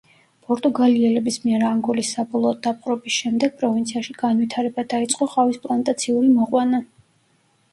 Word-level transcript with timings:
პორტუგალიელების 0.51 1.35
მიერ 1.43 1.65
ანგოლის 1.71 2.09
საბოლოოდ 2.15 2.57
დაპყრობის 2.69 3.17
შემდეგ 3.25 3.53
პროვინციაში 3.59 4.17
განვითარება 4.23 4.87
დაიწყო 4.95 5.29
ყავის 5.37 5.61
პლანტაციური 5.67 6.33
მოყვანა. 6.41 6.83